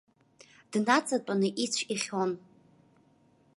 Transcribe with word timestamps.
Днаҵатәаны 0.71 1.47
ицә 1.63 1.81
ихьон. 1.93 2.31